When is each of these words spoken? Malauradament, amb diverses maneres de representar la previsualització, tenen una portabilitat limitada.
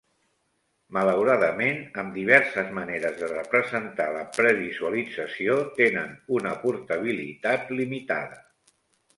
Malauradament, 0.95 1.83
amb 2.03 2.15
diverses 2.19 2.71
maneres 2.79 3.19
de 3.19 3.29
representar 3.33 4.09
la 4.17 4.23
previsualització, 4.39 5.59
tenen 5.79 6.19
una 6.41 6.57
portabilitat 6.67 7.73
limitada. 7.83 8.43